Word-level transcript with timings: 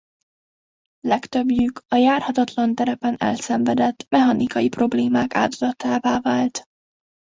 Legtöbbjük 1.07 1.83
a 1.87 1.95
járhatatlan 1.95 2.75
terepen 2.75 3.15
elszenvedett 3.17 4.05
mechanikai 4.09 4.69
problémák 4.69 5.35
áldozatává 5.35 6.19
vált. 6.19 6.67